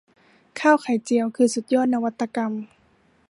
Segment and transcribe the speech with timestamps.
[0.59, 2.51] ข้าวไข่เจียว คือสุดยอดนวัตกรรม